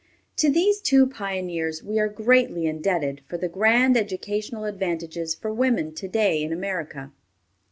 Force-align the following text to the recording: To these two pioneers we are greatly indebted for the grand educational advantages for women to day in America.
To 0.37 0.49
these 0.49 0.81
two 0.81 1.05
pioneers 1.05 1.83
we 1.83 1.99
are 1.99 2.07
greatly 2.07 2.65
indebted 2.65 3.21
for 3.27 3.37
the 3.37 3.47
grand 3.47 3.95
educational 3.95 4.63
advantages 4.65 5.35
for 5.35 5.53
women 5.53 5.93
to 5.93 6.07
day 6.07 6.41
in 6.41 6.51
America. 6.51 7.11